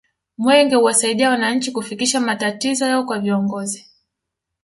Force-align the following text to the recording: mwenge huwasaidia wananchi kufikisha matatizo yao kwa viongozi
mwenge 0.37 0.75
huwasaidia 0.75 1.29
wananchi 1.29 1.71
kufikisha 1.71 2.19
matatizo 2.19 2.85
yao 2.85 3.05
kwa 3.05 3.19
viongozi 3.19 3.91